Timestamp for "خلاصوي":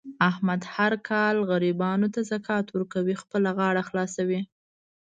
3.89-4.41